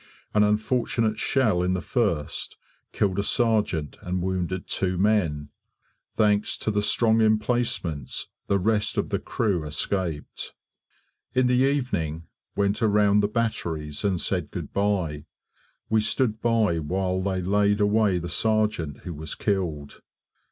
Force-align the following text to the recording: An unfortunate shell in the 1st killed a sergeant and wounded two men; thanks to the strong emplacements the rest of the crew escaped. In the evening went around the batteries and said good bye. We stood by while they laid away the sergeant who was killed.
An 0.33 0.41
unfortunate 0.43 1.19
shell 1.19 1.61
in 1.61 1.73
the 1.75 1.79
1st 1.79 2.55
killed 2.91 3.19
a 3.19 3.23
sergeant 3.23 3.99
and 4.01 4.23
wounded 4.23 4.65
two 4.67 4.97
men; 4.97 5.49
thanks 6.09 6.57
to 6.57 6.71
the 6.71 6.81
strong 6.81 7.21
emplacements 7.21 8.27
the 8.47 8.57
rest 8.57 8.97
of 8.97 9.09
the 9.09 9.19
crew 9.19 9.63
escaped. 9.63 10.55
In 11.35 11.45
the 11.45 11.53
evening 11.69 12.23
went 12.55 12.81
around 12.81 13.19
the 13.19 13.27
batteries 13.27 14.03
and 14.03 14.19
said 14.19 14.49
good 14.49 14.73
bye. 14.73 15.25
We 15.87 16.01
stood 16.01 16.41
by 16.41 16.79
while 16.79 17.21
they 17.21 17.43
laid 17.43 17.79
away 17.79 18.17
the 18.17 18.27
sergeant 18.27 19.01
who 19.01 19.13
was 19.13 19.35
killed. 19.35 20.01